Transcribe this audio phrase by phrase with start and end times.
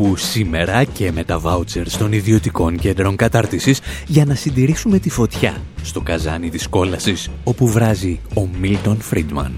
[0.00, 5.56] Όπου σήμερα και με τα βάουτσερ των ιδιωτικών κέντρων κατάρτισης για να συντηρήσουμε τη φωτιά
[5.82, 9.54] στο καζάνι της κόλασης όπου βράζει ο Μίλτον Φρίντμαν.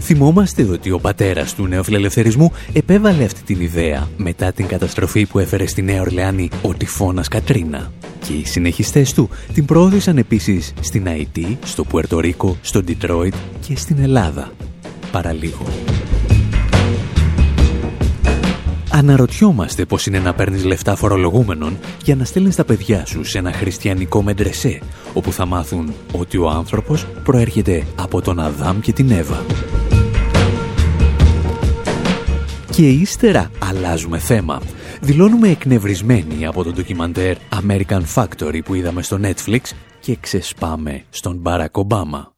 [0.00, 5.66] Θυμόμαστε ότι ο πατέρας του νεοφιλελευθερισμού επέβαλε αυτή την ιδέα μετά την καταστροφή που έφερε
[5.66, 7.92] στη Νέα Ορλεάνη ο τυφώνας Κατρίνα.
[8.26, 13.34] Και οι συνεχιστές του την προώθησαν επίσης στην Αϊτή, στο Πουερτορίκο, στο Ντιτρόιτ
[13.66, 14.52] και στην Ελλάδα.
[15.12, 15.66] Παραλίγο.
[18.96, 23.52] Αναρωτιόμαστε πώς είναι να παίρνεις λεφτά φορολογούμενων για να στέλνεις τα παιδιά σου σε ένα
[23.52, 24.80] χριστιανικό μεντρεσέ,
[25.14, 29.44] όπου θα μάθουν ότι ο άνθρωπος προέρχεται από τον Αδάμ και την Εύα.
[32.70, 34.60] Και ύστερα αλλάζουμε θέμα.
[35.00, 39.60] Δηλώνουμε εκνευρισμένοι από το ντοκιμαντέρ American Factory που είδαμε στο Netflix
[40.00, 42.35] και ξεσπάμε στον Barack Obama.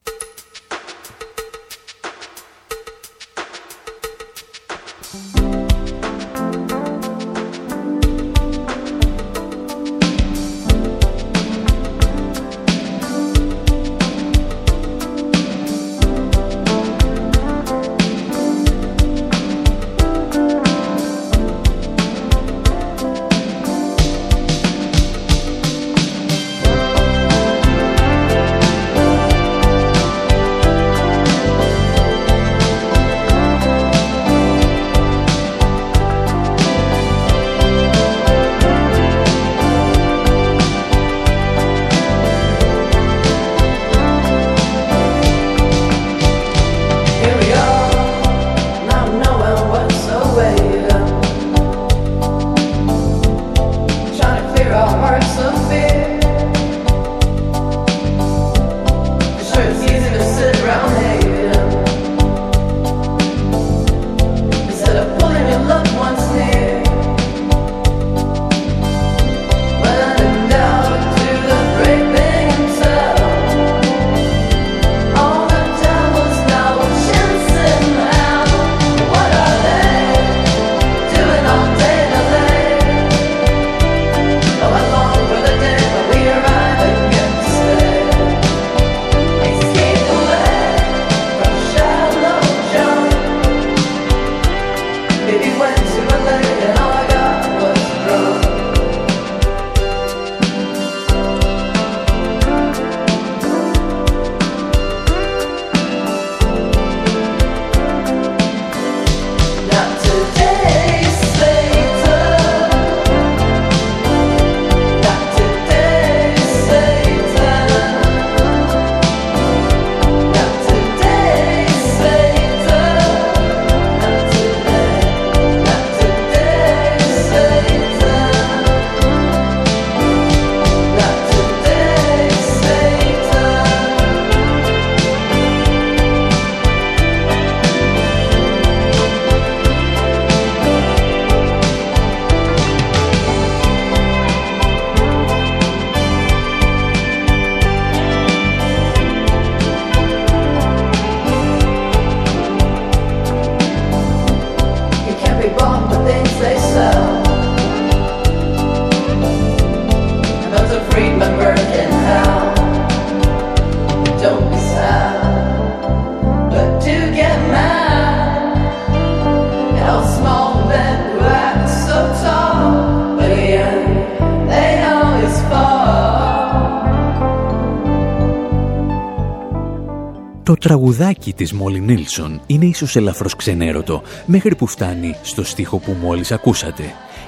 [180.68, 186.32] Τραγουδάκι της Μόλι Νίλσον είναι ίσως ελαφρώς ξενέρωτο, μέχρι που φτάνει στο στίχο που μόλις
[186.32, 186.82] ακούσατε.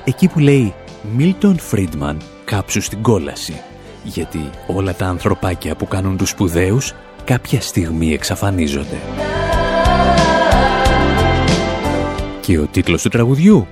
[0.04, 0.74] Εκεί που λέει
[1.16, 3.60] «Μίλτον Φρίντμαν, κάψου στην κόλαση».
[4.04, 6.94] Γιατί όλα τα ανθρωπάκια που κάνουν τους σπουδαίους
[7.24, 8.98] κάποια στιγμή εξαφανίζονται.
[12.40, 13.66] Και ο τίτλος του τραγουδιού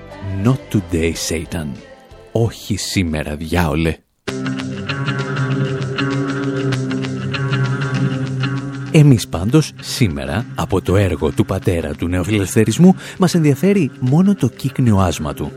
[0.44, 1.66] «Not Today Satan».
[2.32, 3.96] Όχι σήμερα διάολε.
[8.92, 14.96] Εμείς πάντως σήμερα από το έργο του πατέρα του νεοφιλελευθερισμού μας ενδιαφέρει μόνο το κύκνιο
[14.96, 15.52] άσμα του.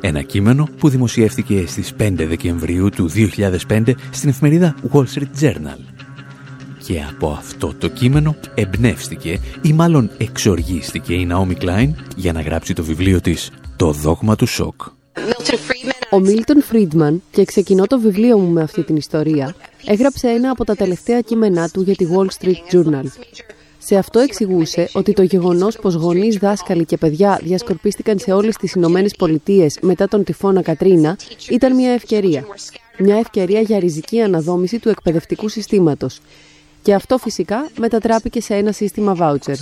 [0.00, 3.10] Ένα κείμενο που δημοσιεύτηκε στις 5 Δεκεμβρίου του
[3.68, 5.78] 2005 στην εφημερίδα Wall Street Journal.
[6.86, 12.72] Και από αυτό το κείμενο εμπνεύστηκε ή μάλλον εξοργίστηκε η Naomi Klein για να γράψει
[12.72, 14.82] το βιβλίο της «Το δόγμα του σοκ».
[16.10, 19.54] Ο Μίλτον Φρίντμαν, και ξεκινώ το βιβλίο μου με αυτή την ιστορία,
[19.86, 23.04] έγραψε ένα από τα τελευταία κείμενά του για τη Wall Street Journal.
[23.78, 28.72] Σε αυτό εξηγούσε ότι το γεγονός πως γονείς, δάσκαλοι και παιδιά διασκορπίστηκαν σε όλες τις
[28.72, 31.16] Ηνωμένες Πολιτείες μετά τον τυφώνα Κατρίνα
[31.50, 32.44] ήταν μια ευκαιρία.
[32.98, 36.20] Μια ευκαιρία για ριζική αναδόμηση του εκπαιδευτικού συστήματος.
[36.82, 39.54] Και αυτό φυσικά μετατράπηκε σε ένα σύστημα voucher.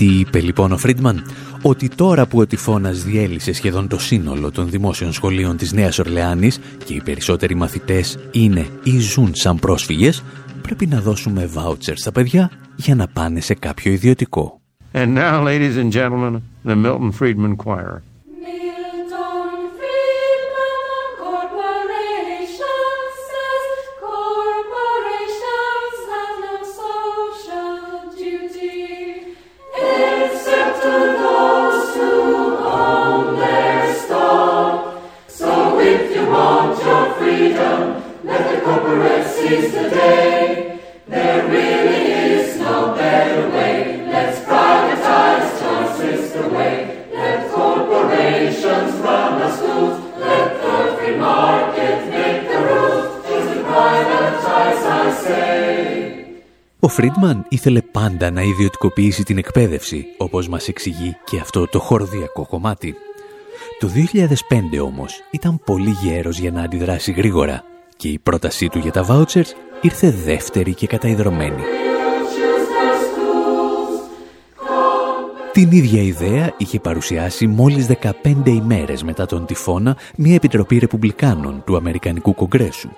[0.00, 1.22] Τι είπε λοιπόν ο Φρίντμαν,
[1.62, 6.60] ότι τώρα που ο τυφώνας διέλυσε σχεδόν το σύνολο των δημόσιων σχολείων της Νέας Ορλεάνης
[6.84, 10.22] και οι περισσότεροι μαθητές είναι ή ζουν σαν πρόσφυγες,
[10.62, 14.60] πρέπει να δώσουμε βάουτσερ στα παιδιά για να πάνε σε κάποιο ιδιωτικό.
[14.92, 18.02] And now, ladies and gentlemen, the Milton Friedman Choir.
[56.82, 62.46] Ο Φρίντμαν ήθελε πάντα να ιδιωτικοποιήσει την εκπαίδευση, όπως μας εξηγεί και αυτό το χορδιακό
[62.46, 62.94] κομμάτι.
[63.78, 67.64] Το 2005 όμως ήταν πολύ γέρος για να αντιδράσει γρήγορα
[68.00, 69.50] και η πρότασή του για τα vouchers
[69.80, 71.62] ήρθε δεύτερη και καταϊδρωμένη.
[75.52, 78.12] Την ίδια ιδέα είχε παρουσιάσει μόλις 15
[78.44, 82.90] ημέρες μετά τον τυφώνα μια επιτροπή ρεπουμπλικάνων του Αμερικανικού Κογκρέσου.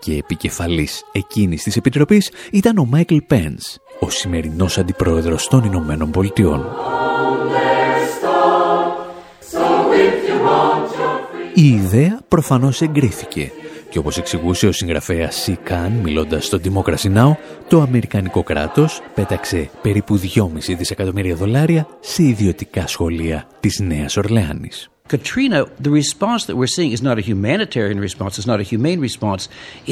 [0.00, 6.66] Και επικεφαλής εκείνης της επιτροπής ήταν ο Μάικλ Πένς, ο σημερινός αντιπρόεδρος των Ηνωμένων Πολιτειών.
[11.54, 13.52] Η ιδέα προφανώς εγκρίθηκε
[13.90, 17.32] και όπως εξηγούσε ο συγγραφέας Σι Καν μιλώντας στο Democracy Now,
[17.68, 24.90] το Αμερικανικό κράτος πέταξε περίπου 2,5 δισεκατομμύρια δολάρια σε ιδιωτικά σχολεία της Νέας Ορλεάνης.
[25.12, 29.00] Katrina, the response that we're seeing is not a humanitarian response, it's not a humane
[29.08, 29.42] response.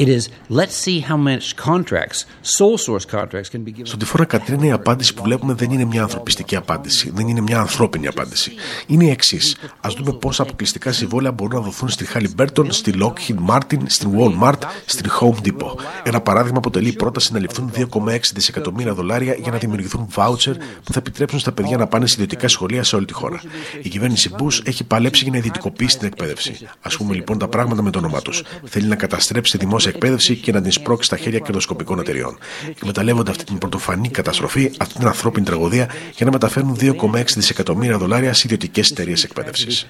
[0.01, 0.23] It is
[0.59, 2.19] let's see how much contracts,
[2.57, 3.85] sole source contracts can be given.
[3.85, 7.59] Στον τυφώνα Κατρίνα η απάντηση που βλέπουμε δεν είναι μια ανθρωπιστική απάντηση, δεν είναι μια
[7.59, 8.51] ανθρώπινη απάντηση.
[8.87, 9.57] Είναι η εξής.
[9.81, 14.61] Α δούμε πόσα αποκλειστικά συμβόλαια μπορούν να δοθούν στη Halliburton, στη Lockheed Martin, στην Walmart,
[14.85, 15.75] στην Home Depot.
[16.03, 20.99] Ένα παράδειγμα αποτελεί πρόταση να ληφθούν 2,6 δισεκατομμύρια δολάρια για να δημιουργηθούν voucher που θα
[20.99, 23.41] επιτρέψουν στα παιδιά να πάνε σε ιδιωτικά σχολεία σε όλη τη χώρα.
[23.81, 26.67] Η κυβέρνηση Bush έχει παλέψει παλέψει για να ιδιωτικοποιήσει την εκπαίδευση.
[26.81, 28.43] Α πούμε λοιπόν τα πράγματα με το όνομά τους.
[28.65, 32.37] Θέλει να καταστρέψει τη δημόσια εκπαίδευση και να την σπρώξει στα χέρια κερδοσκοπικών εταιριών.
[32.69, 38.33] Εκμεταλλεύονται αυτή την πρωτοφανή καταστροφή, αυτή την ανθρώπινη τραγωδία, για να μεταφέρουν 2,6 δισεκατομμύρια δολάρια
[38.33, 39.87] σε ιδιωτικές εταιρείες εκπαίδευσης.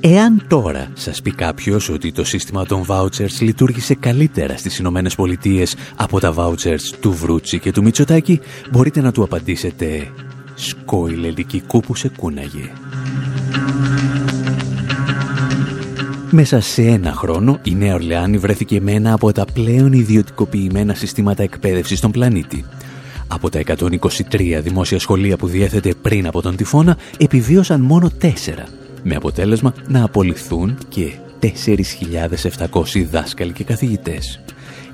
[0.00, 5.76] Εάν τώρα σας πει κάποιος ότι το σύστημα των vouchers λειτουργήσε καλύτερα στις Ηνωμένες Πολιτείες
[5.96, 8.40] από τα vouchers του Βρούτσι και του Μητσοτάκη,
[8.70, 10.12] μπορείτε να του απαντήσετε
[10.54, 12.70] «Σκόιλε λυκικού που σε κούναγε».
[16.30, 21.42] Μέσα σε ένα χρόνο, η Νέα Ορλεάνη βρέθηκε με ένα από τα πλέον ιδιωτικοποιημένα συστήματα
[21.42, 22.64] εκπαίδευσης στον πλανήτη.
[23.28, 28.64] Από τα 123 δημόσια σχολεία που διέθετε πριν από τον τυφώνα, επιβίωσαν μόνο τέσσερα
[29.02, 34.40] με αποτέλεσμα να απολυθούν και 4.700 δάσκαλοι και καθηγητές.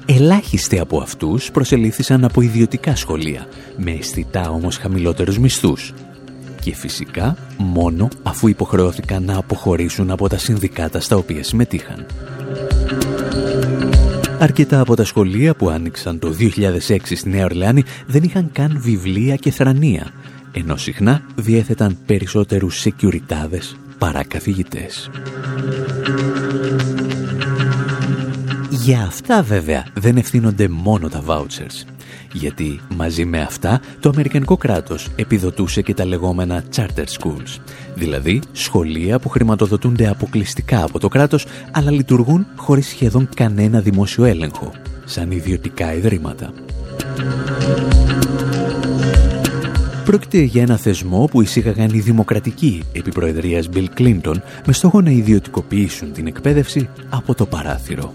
[0.06, 3.46] Ελάχιστοι από αυτούς προσελήφθησαν από ιδιωτικά σχολεία,
[3.76, 5.92] με αισθητά όμως χαμηλότερους μισθούς.
[6.60, 12.06] Και φυσικά μόνο αφού υποχρεώθηκαν να αποχωρήσουν από τα συνδικάτα στα οποία συμμετείχαν.
[14.38, 16.34] Αρκετά από τα σχολεία που άνοιξαν το
[16.88, 20.10] 2006 στη Νέα Ορλεάνη δεν είχαν καν βιβλία και θρανία,
[20.52, 25.10] ενώ συχνά διέθεταν περισσότερους σεκιουριτάδες παρά καθηγητές.
[28.70, 31.86] Για αυτά βέβαια δεν ευθύνονται μόνο τα vouchers.
[32.32, 37.60] Γιατί μαζί με αυτά το Αμερικανικό κράτος επιδοτούσε και τα λεγόμενα charter schools.
[37.94, 44.72] Δηλαδή σχολεία που χρηματοδοτούνται αποκλειστικά από το κράτος αλλά λειτουργούν χωρίς σχεδόν κανένα δημόσιο έλεγχο.
[45.04, 46.52] Σαν ιδιωτικά ιδρύματα.
[50.04, 54.34] Πρόκειται για ένα θεσμό που εισήγαγαν οι δημοκρατικοί επί προεδρίας Bill Clinton
[54.66, 58.14] με στόχο να ιδιωτικοποιήσουν την εκπαίδευση από το παράθυρο.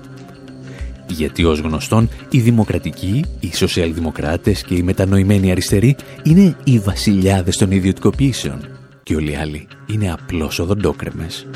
[1.08, 7.72] Γιατί ως γνωστόν οι δημοκρατικοί, οι σοσιαλδημοκράτες και οι μετανοημένοι αριστεροί είναι οι βασιλιάδες των
[7.72, 8.60] ιδιωτικοποιήσεων
[9.03, 11.48] και όλοι οι άλλοι είναι απλώς οδοντόκρεμες.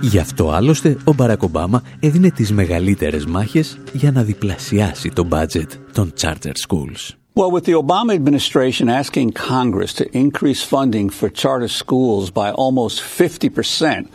[0.00, 5.68] Γι' αυτό άλλωστε ο Μπαρακ Ομπάμα έδινε τις μεγαλύτερες μάχες για να διπλασιάσει το budget
[5.92, 7.16] των charter schools.
[7.38, 12.96] Well, with the Obama administration asking Congress to increase funding for charter schools by almost
[13.00, 14.10] 50 percent,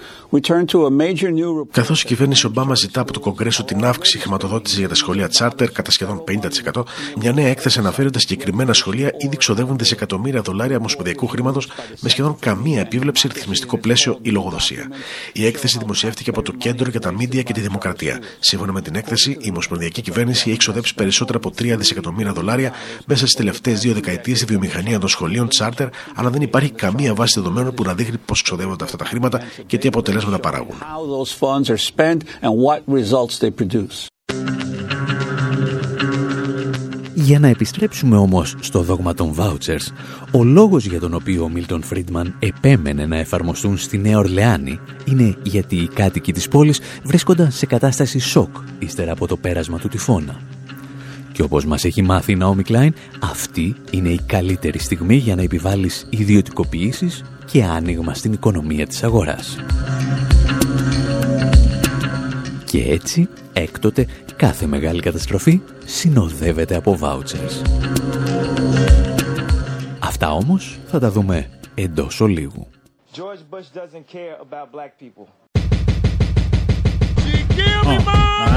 [1.72, 5.72] Καθώς η κυβέρνηση Ομπάμα ζητά από το Κογκρέσο την αύξηση χρηματοδότησης για τα σχολεία τσάρτερ
[5.72, 6.24] κατά σχεδόν
[6.74, 6.84] 50%,
[7.18, 11.68] μια νέα έκθεση αναφέρει ότι τα συγκεκριμένα σχολεία ήδη ξοδεύουν δισεκατομμύρια δολάρια ομοσπονδιακού χρήματος
[12.00, 14.88] με σχεδόν καμία επίβλεψη ρυθμιστικό πλαίσιο ή λογοδοσία.
[15.34, 18.20] Η έκθεση δημοσιεύτηκε από το Κέντρο για τα Μίντια και τη Δημοκρατία.
[18.40, 22.72] Σύμφωνα με την έκθεση, η ομοσπονδιακή κυβέρνηση έχει ξοδέψει περισσότερα από 3 δισεκατομμύρια δολάρια
[23.06, 27.40] μέσα στις τελευταίες δύο δεκαετίες στη βιομηχανία των σχολείων τσάρτερ, αλλά δεν υπάρχει καμία βάση
[27.40, 30.76] δεδομένων που να δείχνει πώς ξοδεύονται αυτά τα χρήματα και τι αποτελέσματα αποτελέσματα παράγουν.
[37.14, 39.88] Για να επιστρέψουμε όμως στο δόγμα των vouchers,
[40.32, 45.36] ο λόγος για τον οποίο ο Μίλτον Φρίντμαν επέμενε να εφαρμοστούν στη Νέα Ορλεάνη είναι
[45.44, 50.40] γιατί οι κάτοικοι της πόλης βρίσκονταν σε κατάσταση σοκ ύστερα από το πέρασμα του τυφώνα.
[51.32, 52.90] Και όπως μας έχει μάθει η Naomi Klein,
[53.20, 59.58] αυτή είναι η καλύτερη στιγμή για να επιβάλλεις ιδιωτικοποιήσεις και άνοιγμα στην οικονομία της αγοράς.
[62.66, 67.66] Και έτσι, έκτοτε, κάθε μεγάλη καταστροφή συνοδεύεται από vouchers.
[70.00, 72.68] Αυτά όμως θα τα δούμε εντός ολίγου.
[73.16, 75.26] George Bush doesn't care about black people.
[77.86, 78.00] Uh,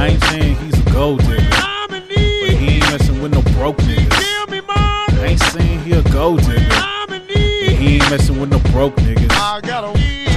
[0.00, 1.50] I ain't saying he's a gold digger,
[1.90, 2.02] but
[2.60, 4.16] he ain't messing with no broke niggas.
[5.22, 6.95] I ain't saying he a gold digger, but
[7.76, 9.28] he ain't messing with no broke niggas.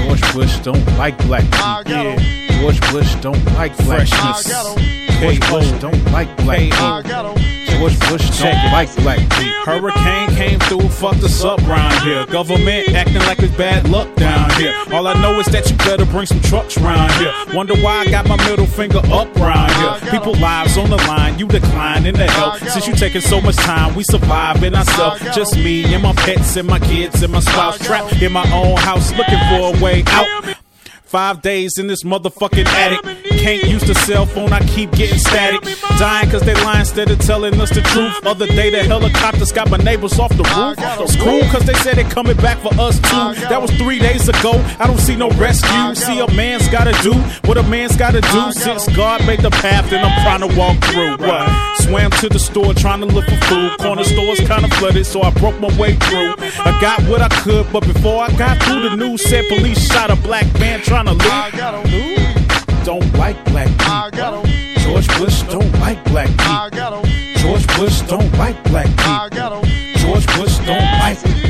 [0.06, 2.16] George Bush don't like black people.
[2.62, 4.76] George Bush don't like black people.
[5.20, 7.59] George Bush don't like black people.
[7.80, 9.20] George Bush don't like black.
[9.64, 12.26] Hurricane came through, fucked us up round here.
[12.26, 14.76] Government acting like it's bad luck down here.
[14.92, 17.34] All I know is that you better bring some trucks round here.
[17.54, 20.12] Wonder why I got my middle finger up round here.
[20.12, 22.58] People lives on the line, you declining in the help.
[22.58, 25.22] Since you taking so much time, we surviving ourselves.
[25.34, 28.76] Just me and my pets and my kids and my spouse trapped in my own
[28.76, 30.56] house looking for a way out.
[31.04, 33.29] Five days in this motherfucking attic.
[33.40, 35.62] Can't use the cell phone, I keep getting static.
[35.98, 38.14] Dying cause they lie instead of telling us the truth.
[38.26, 41.10] Other day the helicopters got my neighbors off the roof.
[41.10, 43.48] Screw cause they said they coming back for us too.
[43.48, 44.52] That was three days ago.
[44.78, 45.96] I don't see no rescue.
[45.96, 47.14] See a man's gotta do
[47.48, 48.52] what a man's gotta do.
[48.52, 51.18] Since God made the path and I'm trying to walk through.
[51.26, 51.48] What?
[51.80, 53.78] Swam to the store trying to look for food.
[53.80, 56.36] Corner stores kinda flooded, so I broke my way through.
[56.60, 60.12] I got what I could, but before I got through, the news said police shot
[60.12, 62.39] a black man trying to loot.
[62.90, 64.42] Don't like black people.
[64.82, 67.04] George Bush don't like black people.
[67.36, 69.62] George Bush don't like black people.
[69.94, 71.49] George Bush don't like.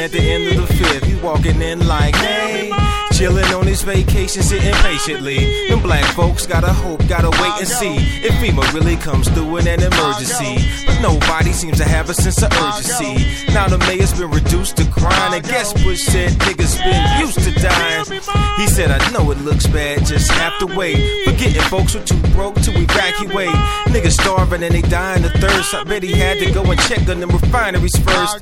[0.00, 2.89] At the end of the fifth, he walking in like, hey.
[3.20, 5.68] Chillin' on his vacation, sitting patiently.
[5.68, 9.68] Them black folks gotta hope, gotta wait and see if FEMA really comes through in
[9.68, 10.56] an emergency.
[10.86, 13.52] But nobody seems to have a sense of urgency.
[13.52, 17.52] Now the mayor's been reduced to crying, and guess Bush said niggas been used to
[17.60, 18.06] dying.
[18.56, 20.96] He said, I know it looks bad, just have to wait.
[21.26, 23.52] Forgetting folks were too broke to evacuate.
[23.92, 25.74] Niggas starving and they dying of thirst.
[25.74, 28.40] I bet he had to go and check on them refineries first.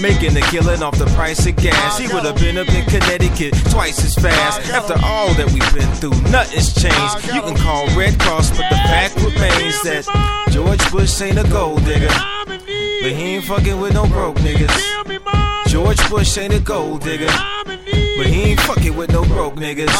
[0.00, 1.98] Making a killing off the price of gas.
[1.98, 4.70] He would have been up in Connecticut twice as fast.
[4.70, 7.26] After all that we've been through, nothing's changed.
[7.34, 10.04] You can call Red Cross, but the fact remains that
[10.50, 12.12] George Bush ain't a gold digger.
[12.46, 14.74] But he ain't fucking with no broke niggas.
[15.68, 17.32] George Bush ain't a gold digger.
[18.16, 19.92] But he ain't fucking with no broke niggas.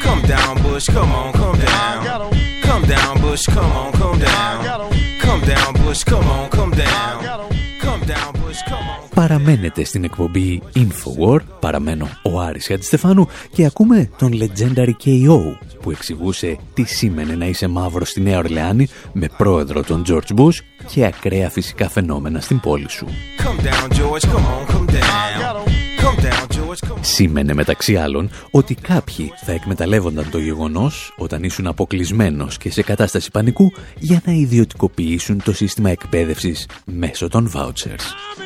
[0.00, 2.32] Come down, Bush, come on, come down.
[2.62, 4.92] Come down, Bush, come on, come down.
[5.20, 7.50] Come down, Bush, come on, come down.
[7.80, 8.43] Come down.
[9.14, 16.58] Παραμένετε στην εκπομπή Infowar, παραμένω ο Άρης Αντιστεφάνου και ακούμε τον Legendary KO που εξηγούσε
[16.74, 20.58] τι σήμαινε να είσαι μαύρος στη Νέα Ορλεάνη με πρόεδρο τον George Bush
[20.92, 23.06] και ακραία φυσικά φαινόμενα στην πόλη σου.
[23.38, 25.64] Come down, George, come on, come down.
[26.04, 26.98] Come down, George.
[27.00, 33.30] Σήμαινε μεταξύ άλλων ότι κάποιοι θα εκμεταλλεύονταν το γεγονός όταν ήσουν αποκλεισμένος και σε κατάσταση
[33.30, 38.43] πανικού για να ιδιωτικοποιήσουν το σύστημα εκπαίδευσης μέσω των vouchers.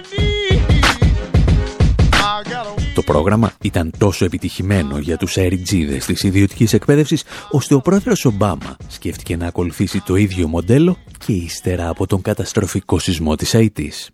[2.99, 8.77] Το πρόγραμμα ήταν τόσο επιτυχημένο για τους αεριτζίδες της ιδιωτικής εκπαίδευσης, ώστε ο πρόεδρος Ομπάμα
[8.89, 14.11] σκέφτηκε να ακολουθήσει το ίδιο μοντέλο και ύστερα από τον καταστροφικό σεισμό της Αιτής.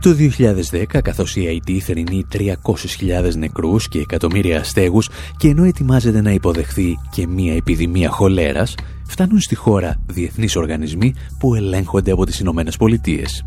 [0.00, 6.30] Το 2010, καθώς η Αιτή θερινεί 300.000 νεκρούς και εκατομμύρια αστέγους και ενώ ετοιμάζεται να
[6.30, 8.74] υποδεχθεί και μία επιδημία χολέρας,
[9.06, 13.44] φτάνουν στη χώρα διεθνείς οργανισμοί που ελέγχονται από τις Ηνωμένες Πολιτείες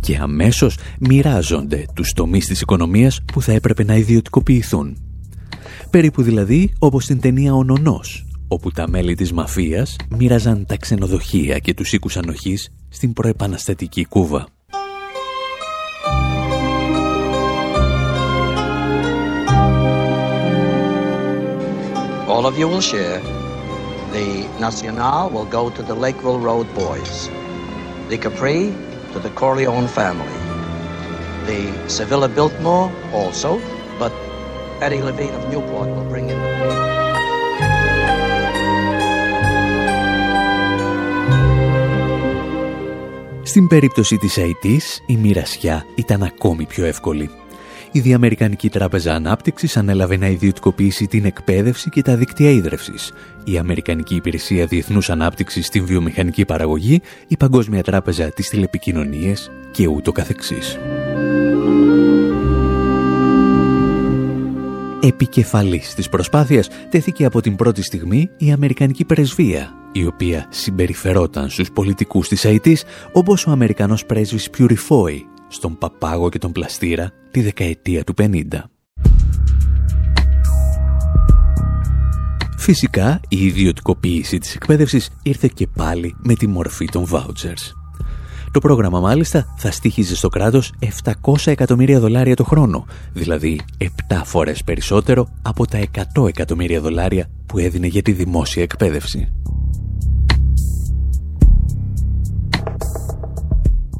[0.00, 4.96] και αμέσως μοιράζονται τους τομείς της οικονομίας που θα έπρεπε να ιδιωτικοποιηθούν.
[5.90, 11.58] Περίπου δηλαδή όπως στην ταινία «Ο Νονός», όπου τα μέλη της μαφίας μοίραζαν τα ξενοδοχεία
[11.58, 14.46] και τους οίκους ανοχής στην προεπαναστατική Κούβα.
[22.34, 23.20] All of you will share.
[24.12, 27.30] The Nacional will go to the Lakeville Road boys.
[28.10, 28.60] The Capri
[29.14, 30.38] to the Corleone family.
[31.50, 31.62] The
[31.96, 33.50] Sevilla Biltmore also,
[34.00, 34.12] but
[34.84, 36.54] Eddie Levine of Newport will bring in the
[43.42, 47.30] Στην περίπτωση της ΑΕΤΗΣ, η μοιρασιά ήταν ακόμη πιο εύκολη.
[47.96, 53.12] Η Διαμερικανική Τράπεζα Ανάπτυξης ανέλαβε να ιδιωτικοποιήσει την εκπαίδευση και τα δίκτυα ίδρευσης.
[53.44, 60.12] Η Αμερικανική Υπηρεσία Διεθνούς Ανάπτυξης στην βιομηχανική παραγωγή, η Παγκόσμια Τράπεζα της Τηλεπικοινωνίας και ούτω
[60.12, 60.78] καθεξής.
[65.02, 71.70] Επικεφαλής της προσπάθειας τέθηκε από την πρώτη στιγμή η Αμερικανική Πρεσβεία, η οποία συμπεριφερόταν στους
[71.70, 78.04] πολιτικούς της ΑΕΤΗΣ όπως ο Αμερικανός πρέσβης Πιουριφόη στον Παπάγο και τον Πλαστήρα τη δεκαετία
[78.04, 78.42] του 50.
[82.56, 87.72] Φυσικά, η ιδιωτικοποίηση της εκπαίδευσης ήρθε και πάλι με τη μορφή των vouchers.
[88.50, 90.72] Το πρόγραμμα μάλιστα θα στήχιζε στο κράτος
[91.22, 93.86] 700 εκατομμύρια δολάρια το χρόνο, δηλαδή 7
[94.24, 95.80] φορές περισσότερο από τα
[96.16, 99.32] 100 εκατομμύρια δολάρια που έδινε για τη δημόσια εκπαίδευση.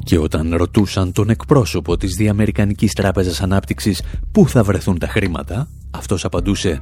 [0.05, 6.25] Και όταν ρωτούσαν τον εκπρόσωπο της Διαμερικανικής Τράπεζας Ανάπτυξης πού θα βρεθούν τα χρήματα, αυτός
[6.25, 6.81] απαντούσε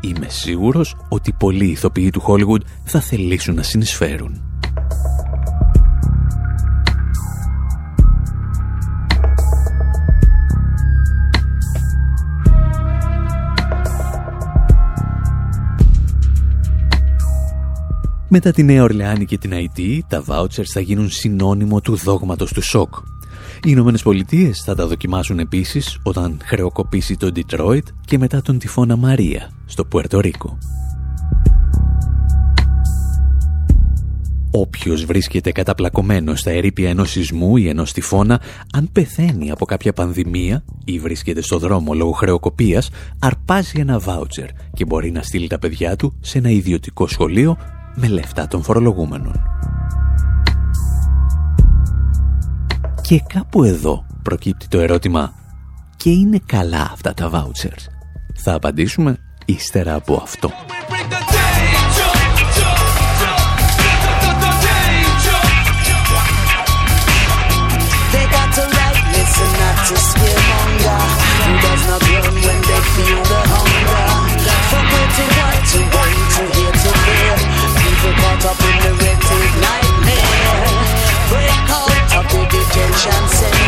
[0.00, 4.42] «Είμαι σίγουρος ότι πολλοί ηθοποιοί του Hollywood θα θελήσουν να συνεισφέρουν».
[18.34, 22.62] Μετά τη Νέα Ορλεάνη και την Αϊτή, τα vouchers θα γίνουν συνώνυμο του δόγματος του
[22.62, 22.94] σοκ.
[23.56, 28.96] Οι Ηνωμένες Πολιτείες θα τα δοκιμάσουν επίσης όταν χρεοκοπήσει το Detroit και μετά τον τυφώνα
[28.96, 30.58] Μαρία στο Πουέρτο Ρίκο.
[34.50, 38.40] Όποιος βρίσκεται καταπλακωμένος στα ερήπια ενός σεισμού ή ενός τυφώνα,
[38.72, 44.84] αν πεθαίνει από κάποια πανδημία ή βρίσκεται στο δρόμο λόγω χρεοκοπίας, αρπάζει ένα βάουτσερ και
[44.84, 47.56] μπορεί να στείλει τα παιδιά του σε ένα ιδιωτικό σχολείο
[47.94, 49.42] με λεφτά των φορολογούμενων.
[53.00, 55.32] Και κάπου εδώ προκύπτει το ερώτημα
[55.96, 57.86] «Και είναι καλά αυτά τα vouchers»
[58.34, 60.50] Θα απαντήσουμε ύστερα από αυτό.
[75.74, 76.01] up
[83.02, 83.61] chance.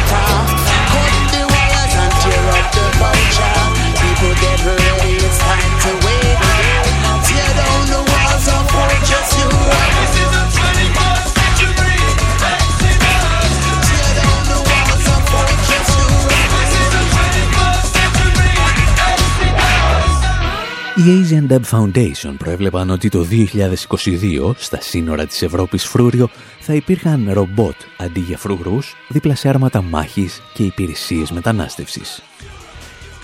[21.07, 26.29] Οι Asian Dub Foundation προέβλεπαν ότι το 2022 στα σύνορα της Ευρώπης φρούριο
[26.61, 32.23] θα υπήρχαν ρομπότ αντί για φρουρούς δίπλα σε άρματα μάχης και υπηρεσίες μετανάστευσης.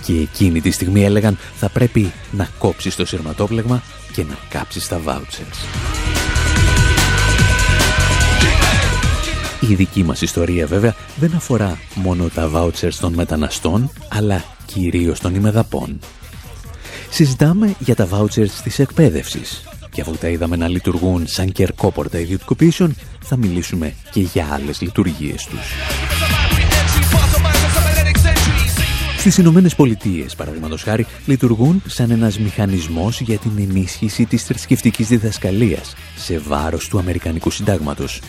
[0.04, 5.00] Και εκείνη τη στιγμή έλεγαν θα πρέπει να κόψεις το σειρματόπλεγμα και να κάψεις τα
[5.06, 5.56] vouchers.
[9.60, 15.34] Η δική μας ιστορία βέβαια δεν αφορά μόνο τα vouchers των μεταναστών, αλλά κυρίως των
[15.34, 15.98] ημεδαπών
[17.10, 19.62] συζητάμε για τα vouchers της εκπαίδευσης.
[19.90, 25.44] Και αφού τα είδαμε να λειτουργούν σαν κερκόπορτα ιδιωτικοποιήσεων, θα μιλήσουμε και για άλλες λειτουργίες
[25.44, 25.74] τους.
[29.18, 35.94] Στις Ηνωμένες Πολιτείες, παραδείγματος χάρη, λειτουργούν σαν ένας μηχανισμός για την ενίσχυση της θρησκευτικής διδασκαλίας
[36.16, 38.20] σε βάρος του Αμερικανικού Συντάγματος.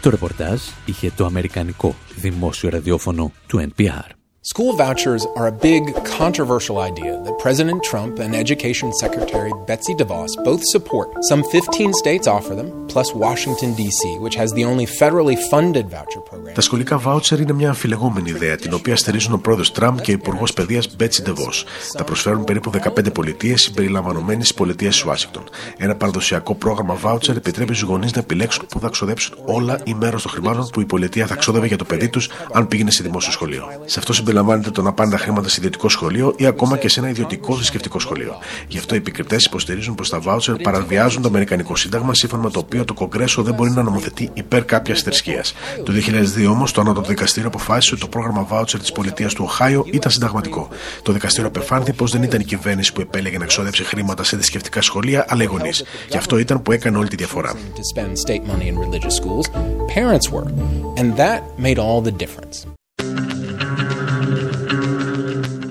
[0.00, 4.19] Το ρεπορτάζ είχε το Αμερικανικό δημόσιο ραδιόφωνο του NPR.
[4.42, 5.82] School vouchers are a big,
[6.18, 11.08] controversial idea that President Trump and Education Secretary Betsy DeVos both support.
[11.28, 16.20] Some 15 states offer them, plus Washington, D.C., which has the only federally funded voucher
[16.20, 16.54] program.
[16.54, 20.14] Τα σχολικά βάουτσερ είναι μια αμφιλεγόμενη ιδέα, την οποία στηρίζουν ο πρόεδρος Τραμπ και ο
[20.14, 21.64] υπουργός παιδείας Betsy DeVos.
[21.96, 25.44] Τα προσφέρουν περίπου 15 πολιτείες συμπεριλαμβανομένης της πολιτείας της Ουάσιγκτον.
[25.76, 30.22] Ένα παραδοσιακό πρόγραμμα βάουτσερ επιτρέπει στους γονείς να επιλέξουν που θα ξοδέψουν όλα ή μέρος
[30.22, 33.32] των χρημάτων που η πολιτεία θα ξόδευε για το παιδί τους αν πήγαινε σε δημόσιο
[33.32, 33.64] σχολείο.
[33.84, 37.00] Σε αυτό συμπεριλαμβάνεται το να πάνε τα χρήματα σε ιδιωτικό σχολείο ή ακόμα και σε
[37.00, 38.38] ένα ιδιωτικό θρησκευτικό σχολείο.
[38.68, 42.58] Γι' αυτό οι επικριτές υποστηρίζουν πως τα βάουτσερ παραβιάζουν το Αμερικανικό Σύνταγμα, σύμφωνα με το
[42.58, 45.54] οποίο το Κογκρέσο δεν μπορεί να νομοθετεί υπέρ κάποιας θρησκείας.
[45.84, 49.84] Το 2002 όμως το Ανώτατο Δικαστήριο αποφάσισε ότι το πρόγραμμα βάουτσερ της πολιτείας του Οχάιο
[49.90, 50.68] ήταν συνταγματικό.
[51.02, 54.82] Το δικαστήριο απεφάνθη πως δεν ήταν η κυβέρνηση που επέλεγε να εξοδέψει χρήματα σε θρησκευτικά
[54.82, 55.84] σχολεία, αλλά οι γονείς.
[56.08, 57.52] Γι' αυτό ήταν που έκανε όλη τη διαφορά.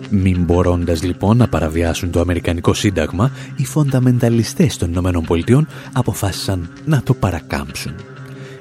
[0.10, 7.02] Μην μπορώντας λοιπόν να παραβιάσουν το Αμερικανικό Σύνταγμα, οι φονταμενταλιστές των Ηνωμένων Πολιτειών αποφάσισαν να
[7.04, 7.94] το παρακάμψουν.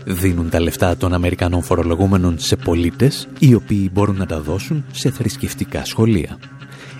[0.04, 5.11] Δίνουν τα λεφτά των Αμερικανών φορολογούμενων σε πολίτες, οι οποίοι μπορούν να τα δώσουν σε
[5.11, 6.38] θρησκευτικά σχολεία.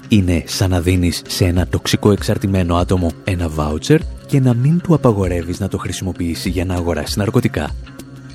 [0.08, 4.94] Είναι σαν να δίνεις σε ένα τοξικό εξαρτημένο άτομο ένα βάουτσερ και να μην του
[4.94, 7.70] απαγορεύεις να το χρησιμοποιήσει για να αγοράσει ναρκωτικά.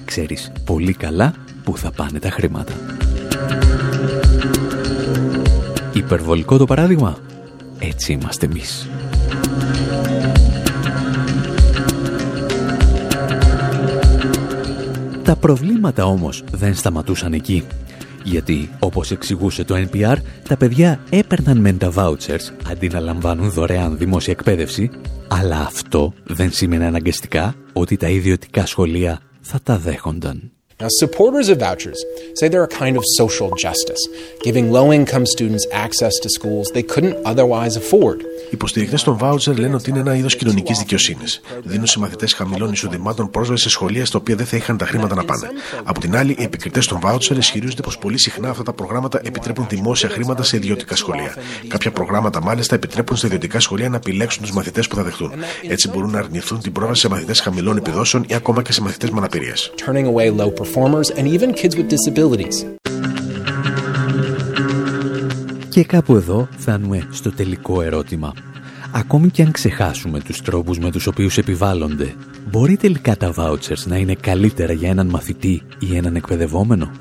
[0.06, 2.74] Ξέρεις πολύ καλά πού θα πάνε τα χρήματα.
[6.06, 7.18] Υπερβολικό το παράδειγμα.
[7.80, 8.90] Έτσι είμαστε εμείς.
[15.24, 17.64] Τα προβλήματα όμως δεν σταματούσαν εκεί.
[18.24, 20.16] Γιατί, όπως εξηγούσε το NPR,
[20.48, 24.90] τα παιδιά έπαιρναν μεν τα vouchers αντί να λαμβάνουν δωρεάν δημόσια εκπαίδευση,
[25.28, 30.52] αλλά αυτό δεν σήμαινε αναγκαστικά ότι τα ιδιωτικά σχολεία θα τα δέχονταν.
[30.84, 32.04] Now, supporters of vouchers
[32.36, 34.06] say they're a kind of social justice,
[34.42, 38.26] giving low income students access to schools they couldn't otherwise afford.
[38.54, 41.42] Οι υποστηρικτές των βάουτσερ λένε ότι είναι ένα είδος κοινωνικής δικαιοσύνης.
[41.64, 45.16] Δίνουν σε μαθητές χαμηλών εισοδημάτων πρόσβαση σε σχολεία στα οποία δεν θα είχαν τα χρήματα
[45.16, 45.48] να πάνε.
[45.84, 49.66] Από την άλλη, οι επικριτές των βάουτσερ ισχυρίζονται πως πολύ συχνά αυτά τα προγράμματα επιτρέπουν
[49.70, 51.36] δημόσια χρήματα σε ιδιωτικά σχολεία.
[51.68, 55.32] Κάποια προγράμματα μάλιστα επιτρέπουν στα ιδιωτικά σχολεία να επιλέξουν τους μαθητές που θα δεχτούν.
[55.68, 59.10] Έτσι μπορούν να αρνηθούν την πρόσβαση σε μαθητές χαμηλών επιδόσεων ή ακόμα και σε μαθητές
[59.10, 59.54] με αναπηρίε
[65.74, 68.34] Και κάπου εδώ φτάνουμε στο τελικό ερώτημα.
[68.92, 72.16] Ακόμη και αν ξεχάσουμε τους τρόπους με τους οποίους επιβάλλονται,
[72.50, 76.92] μπορεί τελικά τα vouchers να είναι καλύτερα για έναν μαθητή ή έναν εκπαιδευόμενο;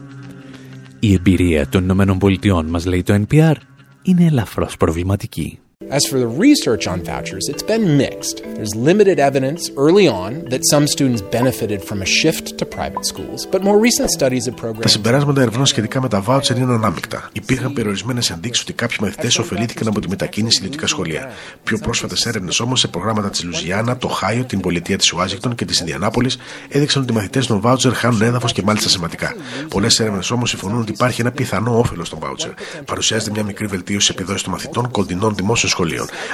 [0.98, 3.54] Η εμπειρία των Ηνωμένων Πολιτειών, μας λέει το NPR,
[4.02, 5.58] είναι ελαφρώς προβληματική.
[5.90, 8.36] As for the research on vouchers, it's been mixed.
[8.56, 13.40] There's limited evidence early on that some students benefited from a shift to private schools,
[13.52, 14.82] but more recent studies of programs.
[14.82, 17.28] Τα συμπεράσματα ερευνών σχετικά με τα voucher είναι ανάμεικτα.
[17.32, 21.30] Υπήρχαν περιορισμένες ενδείξεις ότι κάποιοι μαθητές ωφελήθηκαν από τη μετακίνηση ιδιωτικά σχολεία.
[21.64, 25.64] Πιο πρόσφατες έρευνες όμως σε προγράμματα της Λουζιάννα, το Χάιο, την πολιτεία της Ουάζιγκτον και
[25.64, 29.34] της Ινδιανάπολης έδειξαν ότι οι μαθητές των voucher χάνουν έδαφος και μάλιστα σημαντικά.
[29.68, 32.50] Πολλές έρευνες όμως συμφωνούν ότι υπάρχει ένα πιθανό όφελος των voucher.
[32.84, 35.80] Παρουσιάζεται μια μικρή βελτίωση επιδόσης των μαθητών κοντινών δημόσιων σχολείων.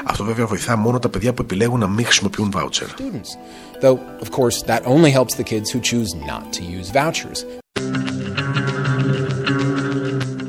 [0.04, 2.88] Αυτό βέβαια βοηθά μόνο τα παιδιά που επιλέγουν να μην χρησιμοποιούν βάουτσερ.
[3.82, 7.44] Though, of course, that only helps the kids who choose not to use vouchers.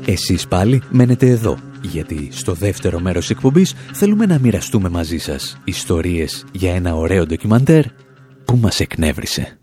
[0.06, 6.44] Εσείς πάλι μένετε εδώ, γιατί στο δεύτερο μέρος εκπομπής θέλουμε να μοιραστούμε μαζί σας ιστορίες
[6.52, 7.84] για ένα ωραίο ντοκιμαντέρ
[8.44, 9.59] που μας εκνεύρισε.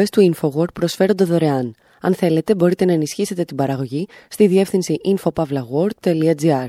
[0.00, 1.74] Εκπομπές του InfoWord προσφέρονται δωρεάν.
[2.00, 6.66] Αν θέλετε, μπορείτε να ενισχύσετε την παραγωγή στη διεύθυνση infopavlagor.gr.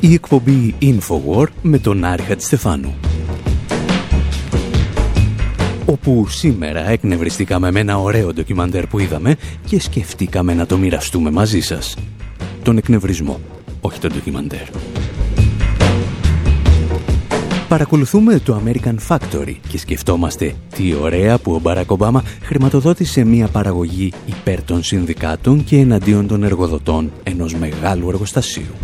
[0.00, 2.94] Η εκπομπή InfoWord με τον Άρη Χατστεφάνου
[5.86, 11.60] όπου σήμερα εκνευριστήκαμε με ένα ωραίο ντοκιμαντέρ που είδαμε και σκεφτήκαμε να το μοιραστούμε μαζί
[11.60, 11.96] σας.
[12.62, 13.40] Τον εκνευρισμό,
[13.80, 14.68] όχι τον ντοκιμαντέρ.
[17.68, 24.12] Παρακολουθούμε το American Factory και σκεφτόμαστε τι ωραία που ο Μπαράκ Ομπάμα χρηματοδότησε μια παραγωγή
[24.26, 28.74] υπέρ των συνδικάτων και εναντίον των εργοδοτών ενός μεγάλου εργοστασίου.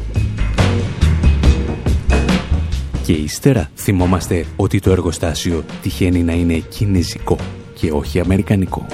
[3.05, 7.37] Και ύστερα θυμόμαστε ότι το εργοστάσιο τυχαίνει να είναι κινέζικο
[7.75, 8.87] και όχι αμερικανικό.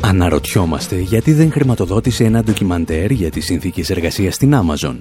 [0.00, 4.96] Αναρωτιόμαστε γιατί δεν χρηματοδότησε ένα ντοκιμαντέρ για τις συνθήκες εργασίας στην Amazon.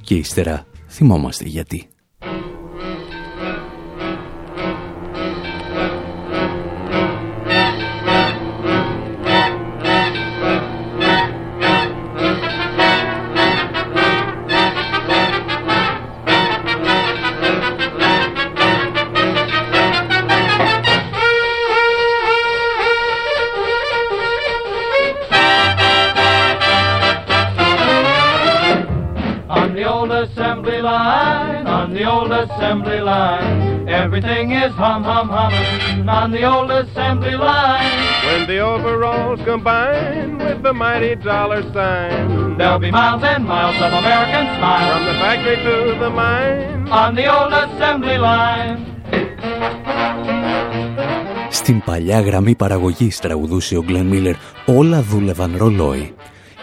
[0.00, 1.88] Και ύστερα θυμόμαστε γιατί.
[39.44, 45.02] Combine with the mighty dollar sign, there'll be miles and miles of American smile from
[45.08, 48.78] the factory to the mine on the old assembly line.
[51.50, 54.34] Στην παλιά γραμμή παραγωγής τραγουδούσε ο Γκλεν Μίλλερ
[54.66, 56.14] «Όλα δούλευαν ρολόι».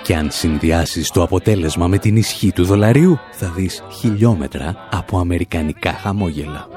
[0.04, 5.92] Και αν συνδυάσεις το αποτέλεσμα με την ισχύ του δολαρίου, θα δεις χιλιόμετρα από αμερικανικά
[5.92, 6.68] χαμόγελα.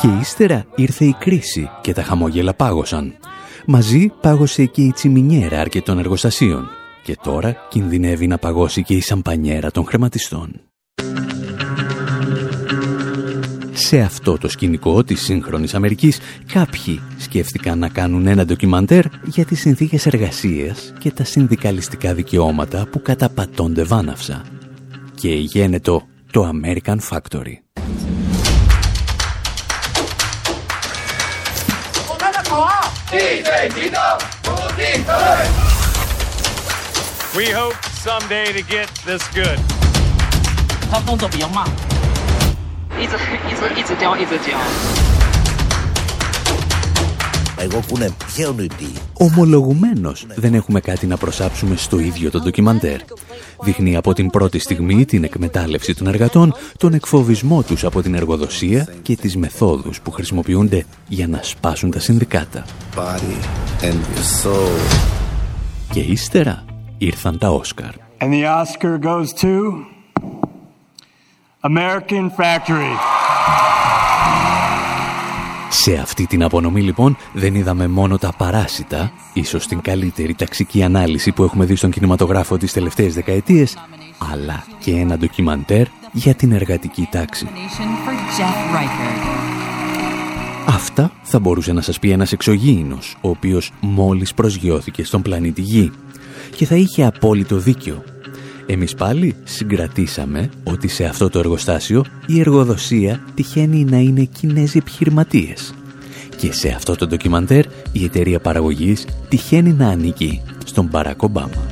[0.00, 3.14] Και ύστερα ήρθε η κρίση και τα χαμόγελα πάγωσαν.
[3.66, 6.68] Μαζί πάγωσε και η τσιμινιέρα αρκετών εργοστασίων.
[7.02, 10.60] Και τώρα κινδυνεύει να παγώσει και η σαμπανιέρα των χρηματιστών.
[13.72, 16.18] Σε αυτό το σκηνικό της σύγχρονης Αμερικής
[16.52, 23.02] κάποιοι σκέφτηκαν να κάνουν ένα ντοκιμαντέρ για τις συνθήκες εργασίας και τα συνδικαλιστικά δικαιώματα που
[23.02, 24.44] καταπατώνται βάναυσα.
[25.14, 27.81] Και γένετο το American Factory.
[37.35, 39.59] We hope someday to get this good.
[40.91, 41.67] 他动作比较慢，
[42.97, 43.15] 一直
[43.49, 44.57] 一直一直教一直教。
[49.12, 53.00] Ομολογουμένως δεν έχουμε κάτι να προσάψουμε στο ίδιο το ντοκιμαντέρ.
[53.62, 58.88] Δείχνει από την πρώτη στιγμή την εκμετάλλευση των εργατών, τον εκφοβισμό τους από την εργοδοσία
[59.02, 62.64] και τις μεθόδους που χρησιμοποιούνται για να σπάσουν τα συνδικάτα.
[65.92, 66.64] Και ύστερα
[66.98, 67.90] ήρθαν τα Όσκαρ.
[68.20, 69.84] And the Oscar goes to
[71.62, 72.94] American Factory.
[75.74, 81.32] Σε αυτή την απονομή λοιπόν δεν είδαμε μόνο τα παράσιτα, ίσως την καλύτερη ταξική ανάλυση
[81.32, 83.76] που έχουμε δει στον κινηματογράφο τις τελευταίες δεκαετίες,
[84.32, 87.48] αλλά και ένα ντοκιμαντέρ για την εργατική τάξη.
[90.66, 95.92] Αυτά θα μπορούσε να σας πει ένας εξωγήινος, ο οποίος μόλις προσγειώθηκε στον πλανήτη Γη.
[96.56, 98.04] Και θα είχε απόλυτο δίκιο.
[98.66, 105.74] Εμείς πάλι συγκρατήσαμε ότι σε αυτό το εργοστάσιο η εργοδοσία τυχαίνει να είναι Κινέζοι επιχειρηματίες.
[106.36, 111.66] Και σε αυτό το ντοκιμαντέρ η εταιρεία παραγωγής τυχαίνει να ανήκει στον Μπαράκ Ομπάμα.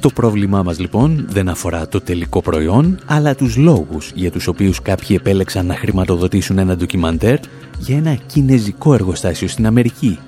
[0.00, 4.82] Το πρόβλημά μας λοιπόν δεν αφορά το τελικό προϊόν, αλλά τους λόγους για τους οποίους
[4.82, 7.38] κάποιοι επέλεξαν να χρηματοδοτήσουν ένα ντοκιμαντέρ
[7.78, 10.18] για ένα κινέζικο εργοστάσιο στην Αμερική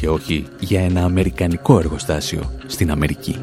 [0.00, 3.36] και όχι για ένα αμερικανικό εργοστάσιο στην Αμερική.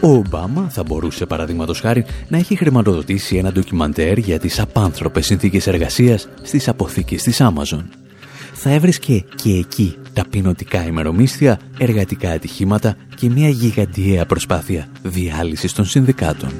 [0.00, 5.66] Ο Ομπάμα θα μπορούσε παραδείγματος χάρη να έχει χρηματοδοτήσει ένα ντοκιμαντέρ για τις απάνθρωπες συνθήκες
[5.66, 7.84] εργασίας στις αποθήκες της Amazon.
[8.52, 16.50] Θα έβρισκε και εκεί ταπεινωτικά ημερομίσθια, εργατικά ατυχήματα και μια γιγαντιαία προσπάθεια διάλυσης των συνδικάτων.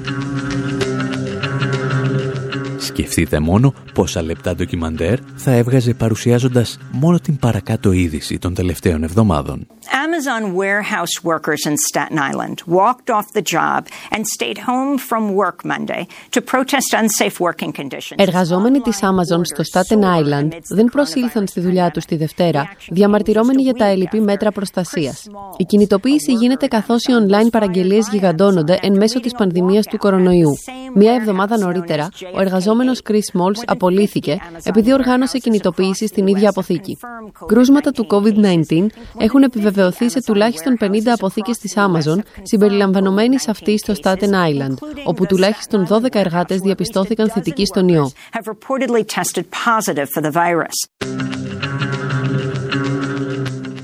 [2.97, 9.67] Σκεφτείτε μόνο πόσα λεπτά ντοκιμαντέρ θα έβγαζε παρουσιάζοντας μόνο την παρακάτω είδηση των τελευταίων εβδομάδων.
[10.05, 13.81] Amazon warehouse workers in Staten Island walked off the job
[14.13, 16.03] and stayed home from work Monday
[16.33, 18.15] to protest unsafe working conditions.
[18.15, 23.73] Εργαζόμενοι της Amazon στο Staten Island δεν προσήλθαν στη δουλειά τους τη Δευτέρα, διαμαρτυρώμενοι για
[23.73, 25.27] τα ελλειπή μέτρα προστασίας.
[25.57, 30.51] Η κινητοποίηση γίνεται καθώς οι online παραγγελίες γιγαντώνονται εν μέσω της πανδημίας του κορονοϊού.
[30.95, 36.97] Μία εβδομάδα νωρίτερα, ο εργαζόμενος Chris Malls απολύθηκε επειδή οργάνωσε κινητοποίηση στην ίδια αποθήκη.
[37.45, 38.85] Κρούσματα του COVID-19
[39.17, 45.87] έχουν επιβεβαιωθεί σε τουλάχιστον 50 αποθήκες της Amazon, συμπεριλαμβανομένης αυτής στο Staten Island, όπου τουλάχιστον
[45.89, 48.11] 12 εργάτες διαπιστώθηκαν θετικοί στον ιό.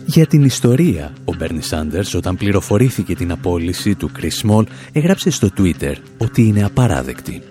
[0.05, 5.49] Για την ιστορία, ο Μπέρνι Σάντερς όταν πληροφορήθηκε την απόλυση του Chris Small έγραψε στο
[5.57, 7.41] Twitter ότι είναι απαράδεκτη.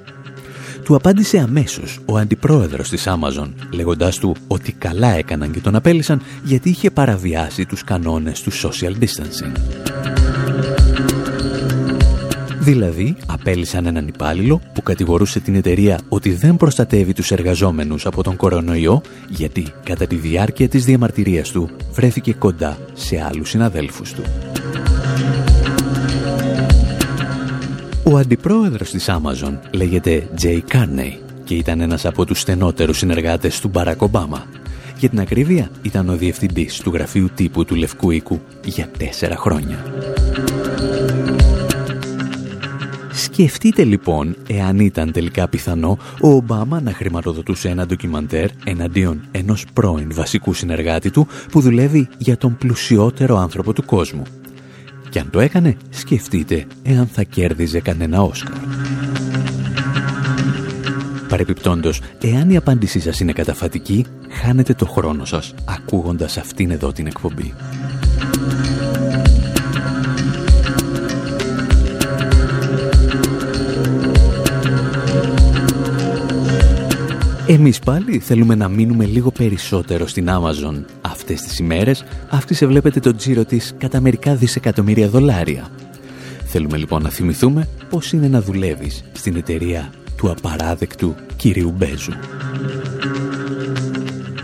[0.90, 6.22] Του απάντησε αμέσως ο αντιπρόεδρος της Amazon, λέγοντάς του ότι καλά έκαναν και τον απέλησαν
[6.44, 9.52] γιατί είχε παραβιάσει τους κανόνες του social distancing.
[12.60, 18.36] Δηλαδή, απέλησαν έναν υπάλληλο που κατηγορούσε την εταιρεία ότι δεν προστατεύει τους εργαζόμενους από τον
[18.36, 24.22] κορονοϊό, γιατί κατά τη διάρκεια της διαμαρτυρίας του βρέθηκε κοντά σε άλλους συναδέλφους του.
[28.10, 33.68] Ο αντιπρόεδρος της Amazon λέγεται Jay Carney και ήταν ένας από τους στενότερους συνεργάτες του
[33.68, 34.46] Μπαράκ Ομπάμα.
[34.98, 39.84] Για την ακρίβεια ήταν ο διευθυντής του γραφείου τύπου του Λευκού Οίκου για τέσσερα χρόνια.
[43.12, 50.08] Σκεφτείτε λοιπόν εάν ήταν τελικά πιθανό ο Ομπάμα να χρηματοδοτούσε ένα ντοκιμαντέρ εναντίον ενός πρώην
[50.14, 54.22] βασικού συνεργάτη του που δουλεύει για τον πλουσιότερο άνθρωπο του κόσμου.
[55.10, 58.56] Και αν το έκανε, σκεφτείτε εάν θα κέρδιζε κανένα Όσκαρ.
[61.28, 67.06] Παρεπιπτόντως, εάν η απάντησή σας είναι καταφατική, χάνετε το χρόνο σας ακούγοντας αυτήν εδώ την
[67.06, 67.54] εκπομπή.
[77.50, 80.84] Εμείς πάλι θέλουμε να μείνουμε λίγο περισσότερο στην Amazon.
[81.00, 85.68] Αυτές τις ημέρες αυτή σε βλέπετε το τζίρο της κατά μερικά δισεκατομμύρια δολάρια.
[86.44, 92.12] Θέλουμε λοιπόν να θυμηθούμε πώς είναι να δουλεύεις στην εταιρεία του απαράδεκτου κυρίου Μπέζου.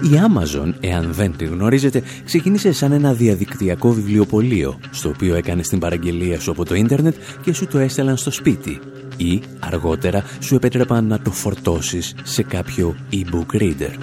[0.02, 5.78] Η Amazon, εάν δεν τη γνωρίζετε, ξεκίνησε σαν ένα διαδικτυακό βιβλιοπωλείο, στο οποίο έκανες την
[5.78, 8.80] παραγγελία σου από το ίντερνετ και σου το έστελαν στο σπίτι,
[9.16, 13.94] ή αργότερα σου επέτρεπαν να το φορτώσεις σε κάποιο e-book reader.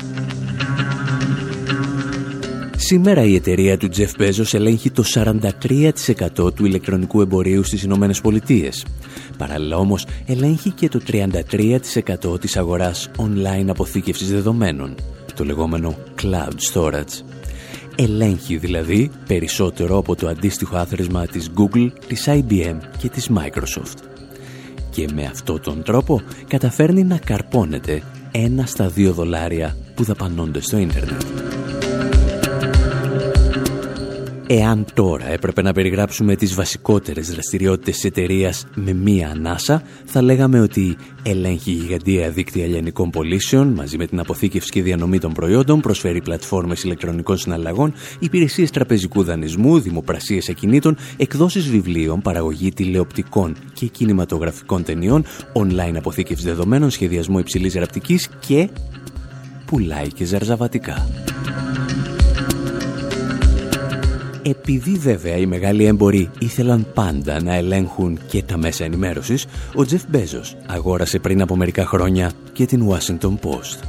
[2.86, 8.86] Σήμερα η εταιρεία του Jeff Bezos ελέγχει το 43% του ηλεκτρονικού εμπορίου στις Ηνωμένες Πολιτείες.
[9.38, 11.00] Παράλληλα όμως ελέγχει και το
[12.32, 14.96] 33% της αγοράς online αποθήκευσης δεδομένων,
[15.36, 17.24] το λεγόμενο cloud storage.
[17.96, 24.13] Ελέγχει δηλαδή περισσότερο από το αντίστοιχο άθροισμα της Google, της IBM και της Microsoft
[24.94, 30.78] και με αυτόν τον τρόπο καταφέρνει να καρπώνεται ένα στα δύο δολάρια που δαπανώνται στο
[30.78, 31.22] ίντερνετ.
[34.48, 40.60] Εάν τώρα έπρεπε να περιγράψουμε τις βασικότερες δραστηριότητες της εταιρείας με μία ανάσα, θα λέγαμε
[40.60, 46.22] ότι ελέγχει γιγαντία δίκτυα λιανικών πωλήσεων μαζί με την αποθήκευση και διανομή των προϊόντων, προσφέρει
[46.22, 55.26] πλατφόρμες ηλεκτρονικών συναλλαγών, υπηρεσίες τραπεζικού δανεισμού, δημοπρασίες ακινήτων, εκδόσεις βιβλίων, παραγωγή τηλεοπτικών και κινηματογραφικών ταινιών,
[55.54, 58.70] online αποθήκευση δεδομένων, σχεδιασμό υψηλής ραπτικής και
[59.66, 61.08] πουλάει και ζαρζαβατικά.
[64.46, 70.04] Επειδή βέβαια οι μεγάλοι έμποροι ήθελαν πάντα να ελέγχουν και τα μέσα ενημέρωσης, ο Τζεφ
[70.10, 73.80] Μπέζος αγόρασε πριν από μερικά χρόνια και την Washington Post.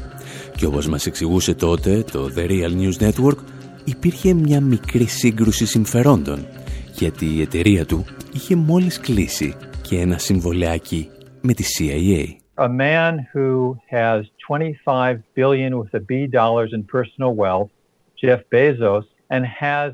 [0.56, 3.38] Και όπως μας εξηγούσε τότε το The Real News Network,
[3.84, 6.46] υπήρχε μια μικρή σύγκρουση συμφερόντων,
[6.92, 11.08] γιατί η εταιρεία του είχε μόλις κλείσει και ένα συμβολεάκι
[11.40, 12.42] με τη CIA.
[12.56, 17.70] A man who has 25 billion with a B dollars in personal wealth,
[18.22, 19.04] Jeff Bezos,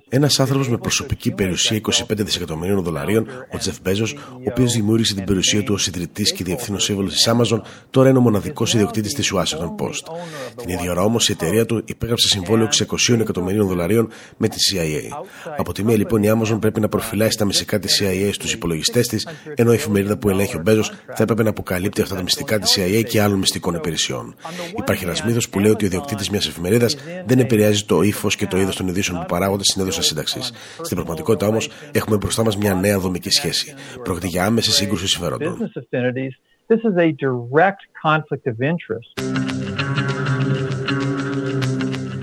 [0.09, 5.25] ένας άνθρωπος με προσωπική περιουσία 25 δισεκατομμυρίων δολαρίων, ο Τζεφ Μπέζος, ο οποίος δημιούργησε την
[5.25, 7.61] περιουσία του ως ιδρυτής και διευθύνων σύμβολο της Amazon,
[7.91, 10.15] τώρα είναι ο μοναδικός ιδιοκτήτης της Washington Post.
[10.57, 12.69] Την ίδια ώρα όμως η εταιρεία του υπέγραψε συμβόλαιο
[13.09, 15.25] 600 εκατομμυρίων δολαρίων με τη CIA.
[15.57, 19.07] Από τη μία λοιπόν η Amazon πρέπει να προφυλάσει τα μυστικά της CIA στους υπολογιστές
[19.09, 22.59] της, ενώ η εφημερίδα που ελέγχει ο Μπέζος θα έπρεπε να αποκαλύπτει αυτά τα μυστικά
[22.59, 24.35] της CIA και άλλων μυστικών υπηρεσιών.
[24.77, 28.47] Υπάρχει ένας μύθος που λέει ότι ο ιδιοκτήτης μιας εφημερίδας δεν επηρεάζει το ύφος και
[28.47, 30.53] το είδος των ειδήσεων που παράγονται στην έδωσα σύνταξης.
[30.83, 33.75] Στην πραγματικότητα όμως έχουμε μπροστά μας μια νέα δομική σχέση.
[34.03, 35.71] Πρόκειται για άμεση σύγκρουση συμφερόντων.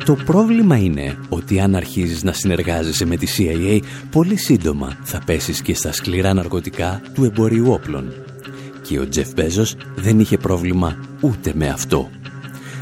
[0.05, 3.80] Το πρόβλημα είναι ότι αν αρχίζεις να συνεργάζεσαι με τη CIA,
[4.12, 8.14] πολύ σύντομα θα πέσεις και στα σκληρά ναρκωτικά του εμπορίου όπλων.
[8.82, 12.10] Και ο Τζεφ Μπέζος δεν είχε πρόβλημα ούτε με αυτό.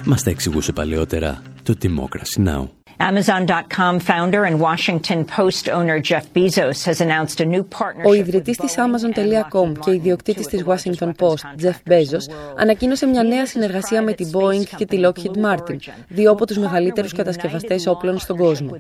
[0.06, 2.75] Μας τα εξηγούσε παλαιότερα το Democracy Now!
[3.00, 8.06] Amazon.com founder and Washington Post owner Jeff Bezos has announced a new partnership.
[8.06, 14.02] Ο ιδρυτής της Amazon.com και ιδιοκτήτης της Washington Post, Jeff Bezos, ανακοίνωσε μια νέα συνεργασία
[14.02, 15.76] με την Boeing και τη Lockheed Martin,
[16.08, 18.78] δύο από τους μεγαλύτερους κατασκευαστές όπλων στον κόσμο.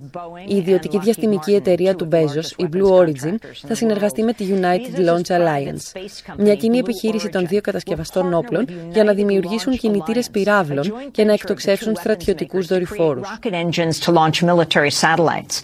[0.48, 3.36] Η ιδιωτική διαστημική εταιρεία του Bezos, η Blue Origin,
[3.68, 6.02] θα συνεργαστεί με τη United Launch Alliance,
[6.38, 11.96] μια κοινή επιχείρηση των δύο κατασκευαστών όπλων για να δημιουργήσουν κινητήρες πυράβλων και να εκτοξεύσουν
[11.96, 13.30] στρατιωτικούς δορυφόρους
[14.06, 15.64] to launch military satellites.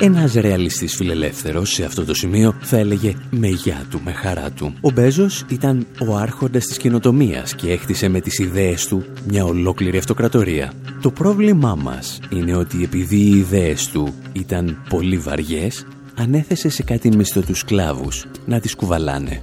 [0.00, 4.74] Ένας ρεαλιστής φιλελεύθερος σε αυτό το σημείο θα έλεγε με γεια του, με χαρά του.
[4.80, 9.98] Ο Μπέζος ήταν ο άρχοντας της καινοτομίας και έχτισε με τις ιδέες του μια ολόκληρη
[9.98, 10.72] αυτοκρατορία.
[11.02, 17.16] Το πρόβλημά μας είναι ότι επειδή οι ιδέες του ήταν πολύ βαριές, ανέθεσε σε κάτι
[17.16, 19.42] μισθωτούς σκλάβους να τις κουβαλάνε.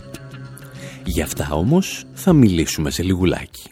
[1.03, 3.63] Γι' αυτά όμως θα μιλήσουμε σε λιγουλάκι.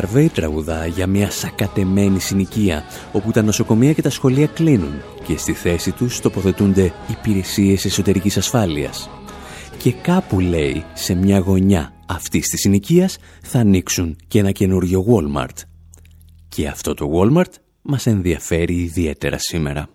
[0.00, 5.36] PJ Harvey τραγουδά για μια σακατεμένη συνοικία όπου τα νοσοκομεία και τα σχολεία κλείνουν και
[5.36, 9.10] στη θέση τους τοποθετούνται υπηρεσίες εσωτερικής ασφάλειας.
[9.78, 15.56] Και κάπου λέει σε μια γωνιά αυτής της συνοικίας θα ανοίξουν και ένα καινούριο Walmart.
[16.48, 19.88] Και αυτό το Walmart μας ενδιαφέρει ιδιαίτερα σήμερα.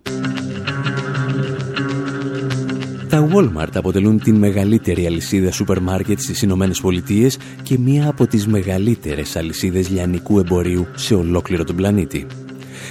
[3.16, 8.46] Τα Walmart αποτελούν την μεγαλύτερη αλυσίδα σούπερ μάρκετ στις Ηνωμένες Πολιτείες και μία από τις
[8.46, 12.26] μεγαλύτερες αλυσίδες λιανικού εμπορίου σε ολόκληρο τον πλανήτη.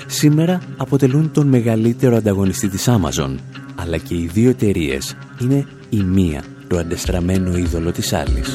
[0.08, 3.36] Σήμερα αποτελούν τον μεγαλύτερο ανταγωνιστή της Amazon,
[3.76, 8.54] αλλά και οι δύο εταιρείες είναι η μία το αντεστραμμένο είδωλο της άλλης.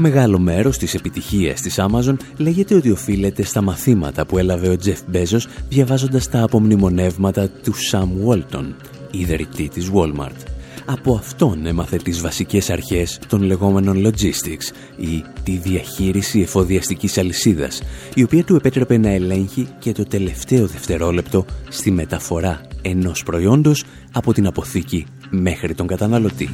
[0.00, 5.00] Μεγάλο μέρος της επιτυχίας της Amazon λέγεται ότι οφείλεται στα μαθήματα που έλαβε ο Τζεφ
[5.06, 8.64] Μπέζος διαβάζοντας τα απομνημονεύματα του Sam Walton,
[9.10, 10.36] ιδρυτή της Walmart.
[10.84, 17.82] Από αυτόν έμαθε τις βασικές αρχές των λεγόμενων logistics ή τη διαχείριση εφοδιαστικής αλυσίδας,
[18.14, 24.32] η οποία του επέτρεπε να ελέγχει και το τελευταίο δευτερόλεπτο στη μεταφορά ενός προϊόντος από
[24.32, 26.48] την αποθήκη μέχρι τον καταναλωτή.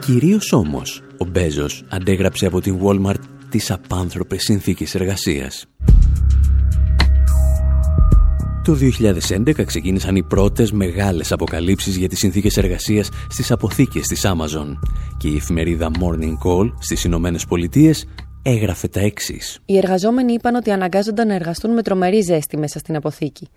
[0.00, 5.66] Κυρίως όμως, ο Μπέζος αντέγραψε από την Walmart τις απάνθρωπες συνθήκες εργασίας.
[8.64, 14.76] Το 2011 ξεκίνησαν οι πρώτες μεγάλες αποκαλύψεις για τις συνθήκες εργασίας στις αποθήκες της Amazon
[15.16, 18.06] και η εφημερίδα Morning Call στις Ηνωμένες Πολιτείες
[18.42, 19.60] έγραφε τα εξής.
[19.64, 23.48] Οι εργαζόμενοι είπαν ότι αναγκάζονταν να εργαστούν με τρομερή ζέστη μέσα στην αποθήκη.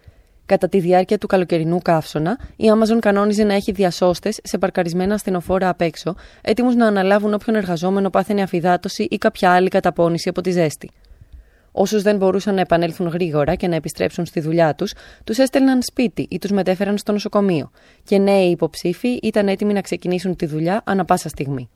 [0.45, 5.69] Κατά τη διάρκεια του καλοκαιρινού καύσωνα, η Amazon κανόνιζε να έχει διασώστες σε παρκαρισμένα ασθενοφόρα
[5.69, 10.51] απ' έξω, έτοιμους να αναλάβουν όποιον εργαζόμενο πάθαινε αφυδάτωση ή κάποια άλλη καταπώνηση από τη
[10.51, 10.89] ζέστη.
[11.71, 16.27] Όσους δεν μπορούσαν να επανέλθουν γρήγορα και να επιστρέψουν στη δουλειά τους, τους έστελναν σπίτι
[16.29, 17.71] ή τους μετέφεραν στο νοσοκομείο,
[18.03, 21.69] και νέοι υποψήφοι ήταν έτοιμοι να ξεκινήσουν τη δουλειά ανα πάσα στιγμή.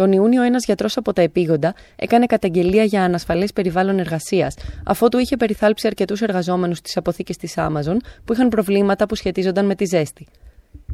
[0.00, 5.36] Τον Ιούνιο, ένας γιατρός από τα επίγοντα έκανε καταγγελία για ανασφαλές περιβάλλον εργασίας, αφότου είχε
[5.36, 10.26] περιθάλψει αρκετούς εργαζόμενους στι αποθήκε της Amazon που είχαν προβλήματα που σχετίζονταν με τη ζέστη.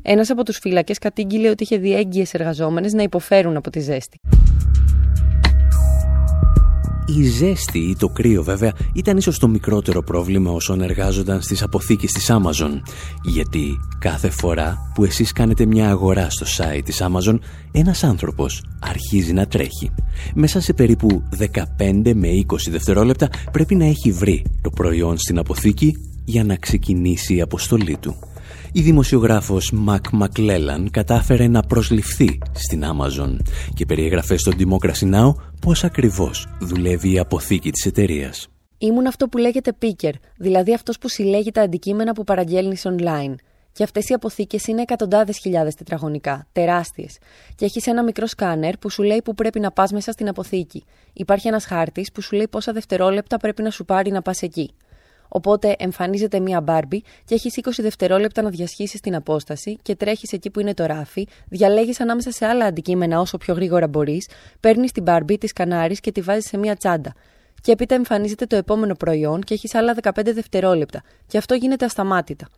[0.02, 4.20] Ένας από τους φύλακε κατήγγειλε ότι είχε δει έγκυε εργαζόμενες να υποφέρουν από τη ζέστη.
[7.08, 12.12] Η ζέστη ή το κρύο βέβαια ήταν ίσως το μικρότερο πρόβλημα όσων εργάζονταν στις αποθήκες
[12.12, 12.80] της Amazon
[13.24, 17.38] γιατί κάθε φορά που εσείς κάνετε μια αγορά στο site της Amazon
[17.72, 19.90] ένας άνθρωπος αρχίζει να τρέχει.
[20.34, 25.96] Μέσα σε περίπου 15 με 20 δευτερόλεπτα πρέπει να έχει βρει το προϊόν στην αποθήκη
[26.24, 28.16] για να ξεκινήσει η αποστολή του
[28.72, 33.36] η δημοσιογράφος Μακ Μακλέλαν κατάφερε να προσληφθεί στην Amazon
[33.74, 35.34] και περιέγραφε στο Democracy Now!
[35.60, 38.48] πώς ακριβώς δουλεύει η αποθήκη της εταιρείας.
[38.78, 43.34] Ήμουν αυτό που λέγεται picker, δηλαδή αυτός που συλλέγει τα αντικείμενα που παραγγέλνεις online.
[43.72, 47.18] Και αυτές οι αποθήκες είναι εκατοντάδες χιλιάδες τετραγωνικά, τεράστιες.
[47.54, 50.84] Και έχεις ένα μικρό σκάνερ που σου λέει που πρέπει να πας μέσα στην αποθήκη.
[51.12, 54.70] Υπάρχει ένας χάρτης που σου λέει πόσα δευτερόλεπτα πρέπει να σου πάρει να πας εκεί.
[55.28, 60.50] Οπότε εμφανίζεται μία μπάρμπι και έχει 20 δευτερόλεπτα να διασχίσει την απόσταση και τρέχεις εκεί
[60.50, 64.28] που είναι το ράφι, διαλέγεις ανάμεσα σε άλλα αντικείμενα όσο πιο γρήγορα μπορείς,
[64.60, 67.14] παίρνεις την μπάρμπι, της κανάρι και τη βάζεις σε μία τσάντα.
[67.60, 71.02] Και έπειτα εμφανίζεται το επόμενο προϊόν και έχεις άλλα 15 δευτερόλεπτα.
[71.26, 72.48] Και αυτό γίνεται ασταμάτητα.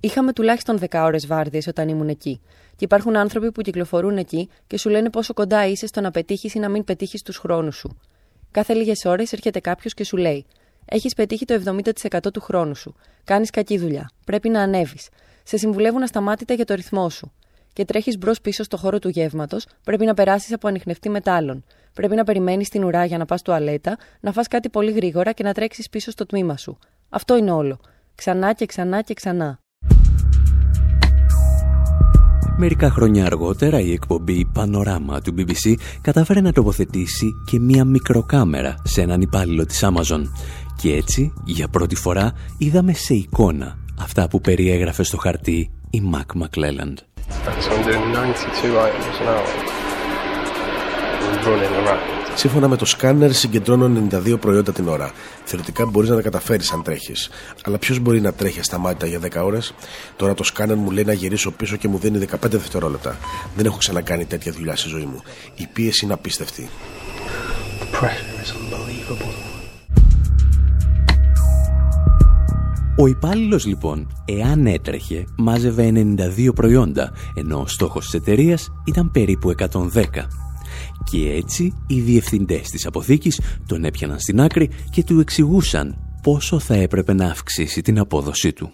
[0.00, 2.40] Είχαμε τουλάχιστον 10 ώρες βάρδιες όταν ήμουν εκεί.
[2.76, 6.54] Και υπάρχουν άνθρωποι που κυκλοφορούν εκεί και σου λένε πόσο κοντά είσαι στο να πετύχεις
[6.54, 7.98] ή να μην πετύχεις τους χρόνους σου.
[8.50, 10.46] Κάθε λίγες ώρες έρχεται κάποιος και σου λέει:
[10.90, 12.94] έχεις πετύχει το 70% του χρόνου σου.
[13.24, 14.10] Κάνεις κακή δουλειά.
[14.26, 15.08] Πρέπει να ανέβεις.
[15.42, 17.32] Σε συμβουλεύουν ασταμάτητα για το ρυθμό σου.
[17.72, 21.64] Και τρέχεις μπρος πίσω στο χώρο του γεύματος, πρέπει να περάσεις από ανιχνευτή μετάλλων.
[21.94, 25.42] Πρέπει να περιμένεις την ουρά για να πας τουαλέτα, να φας κάτι πολύ γρήγορα και
[25.42, 26.78] να τρέξεις πίσω στο τμήμα σου.
[27.08, 27.80] Αυτό είναι όλο.
[28.14, 29.58] Ξανά και ξανά και ξανά.
[32.62, 39.00] Μερικά χρόνια αργότερα η εκπομπή Πανοράμα του BBC κατάφερε να τοποθετήσει και μία μικροκάμερα σε
[39.00, 40.22] έναν υπάλληλο της Amazon
[40.80, 46.32] και έτσι, για πρώτη φορά, είδαμε σε εικόνα αυτά που περιέγραφε στο χαρτί η Μακ
[46.34, 46.98] Μακλέλαντ.
[52.34, 55.12] Σύμφωνα με το σκάνερ, συγκεντρώνω 92 προϊόντα την ώρα.
[55.44, 57.30] Θεωρητικά μπορείς να τα καταφέρεις αν τρέχεις.
[57.64, 59.74] Αλλά ποιος μπορεί να τρέχει ασταμάτητα για 10 ώρες;
[60.16, 63.18] Τώρα το σκάνερ μου λέει να γυρίσω πίσω και μου δίνει 15 δευτερόλεπτα.
[63.56, 65.22] Δεν έχω ξανακάνει τέτοια δουλειά στη ζωή μου.
[65.56, 66.68] Η πίεση είναι απίστευτη.
[72.98, 79.50] Ο υπάλληλος λοιπόν, εάν έτρεχε, μάζευε 92 προϊόντα, ενώ ο στόχος της εταιρείας ήταν περίπου
[79.50, 80.26] 110.
[81.10, 86.74] Και έτσι οι διευθυντές της αποθήκης τον έπιαναν στην άκρη και του εξηγούσαν πόσο θα
[86.74, 88.72] έπρεπε να αυξήσει την απόδοσή του.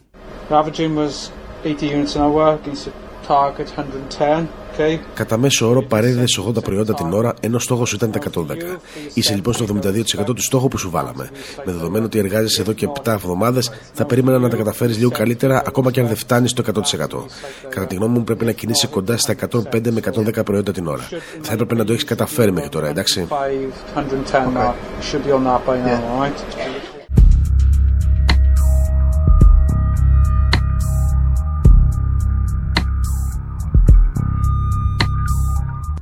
[5.15, 8.81] Κατά μέσο όρο παρέδιδες 80 προϊόντα την ώρα, ενώ στόχος ήταν τα 110.
[9.15, 11.31] Είσαι λοιπόν στο 72% του στόχου που σου βάλαμε.
[11.65, 15.63] Με δεδομένο ότι εργάζεσαι εδώ και 7 εβδομάδες, θα περίμενα να τα καταφέρεις λίγο καλύτερα,
[15.67, 17.27] ακόμα και αν δεν φτάνεις στο 100%.
[17.69, 21.09] Κατά τη γνώμη μου, πρέπει να κινείσαι κοντά στα 105 με 110 προϊόντα την ώρα.
[21.41, 23.27] Θα έπρεπε να το έχεις καταφέρει μέχρι τώρα, εντάξει.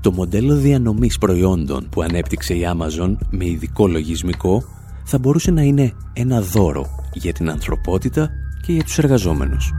[0.05, 4.65] Το μοντέλο διανομής προϊόντων που ανέπτυξε η Amazon με ειδικό λογισμικό
[5.05, 8.31] θα μπορούσε να είναι ένα δώρο για την ανθρωπότητα
[8.67, 9.73] και για τους εργαζόμενους.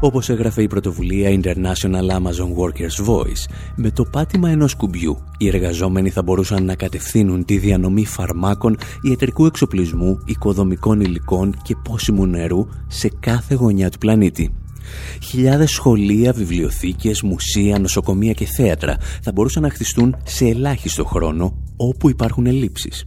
[0.00, 6.10] Όπως έγραφε η πρωτοβουλία International Amazon Workers Voice, με το πάτημα ενός κουμπιού οι εργαζόμενοι
[6.10, 13.10] θα μπορούσαν να κατευθύνουν τη διανομή φαρμάκων, ιατρικού εξοπλισμού, οικοδομικών υλικών και πόσιμου νερού σε
[13.20, 14.54] κάθε γωνιά του πλανήτη.
[15.22, 22.08] Χιλιάδες σχολεία, βιβλιοθήκες, μουσεία, νοσοκομεία και θέατρα θα μπορούσαν να χτιστούν σε ελάχιστο χρόνο όπου
[22.08, 23.04] υπάρχουν ελλείψεις.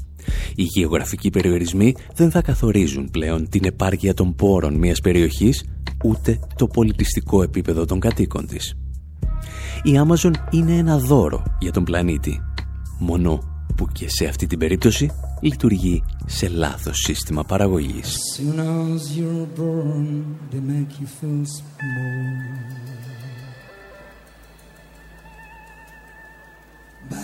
[0.56, 5.64] Οι γεωγραφικοί περιορισμοί δεν θα καθορίζουν πλέον την επάρκεια των πόρων μιας περιοχής
[6.04, 8.76] ούτε το πολιτιστικό επίπεδο των κατοίκων της.
[9.84, 12.42] Η Amazon είναι ένα δώρο για τον πλανήτη.
[13.00, 13.49] Μόνο
[13.80, 15.12] που και σε αυτή την περίπτωση
[15.42, 18.18] λειτουργεί σε λάθος σύστημα παραγωγής.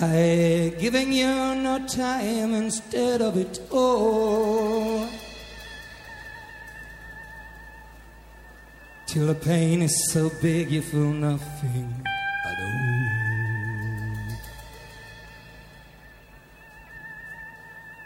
[0.01, 1.33] By giving you
[1.65, 5.05] no time instead of it all
[9.09, 9.27] Till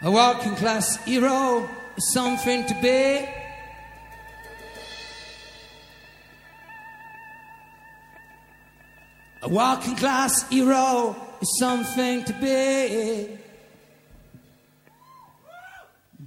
[0.02, 3.28] A working class hero is something to be.
[9.42, 13.38] A working class hero is something to be.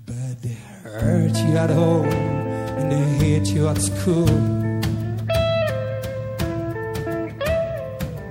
[0.05, 4.27] But they hurt you at home and they hate you at school.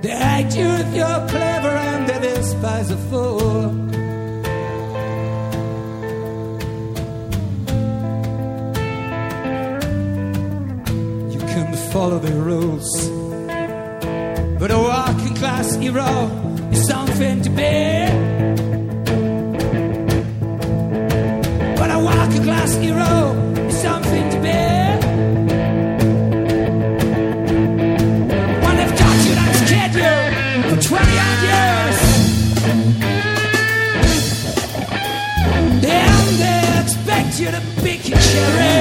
[0.01, 4.02] They hate you if you're clever and they despise a fool.
[11.93, 12.89] Follow the rules,
[14.59, 16.09] but a working class hero
[16.71, 18.07] is something to be.
[21.77, 23.13] But a working class hero
[23.67, 24.61] is something to be.
[28.63, 29.93] When they've taught you that's kid
[38.09, 38.72] you for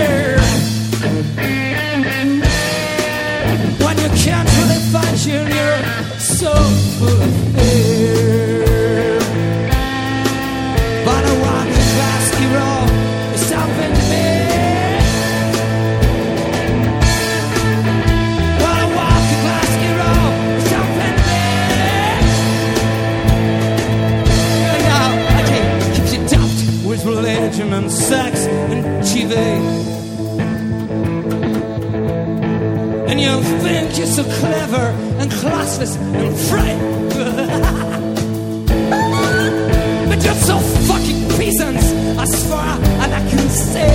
[33.09, 34.87] and you think you're so clever
[35.21, 37.25] and classless and frightful.
[40.09, 40.59] but you're so
[40.89, 41.87] fucking peasants
[42.25, 42.73] as far
[43.03, 43.92] as I can see.